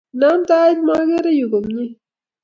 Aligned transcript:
Inam 0.15 0.41
tait 0.47 0.79
makere 0.87 1.31
yu 1.39 1.45
komnye 1.51 1.85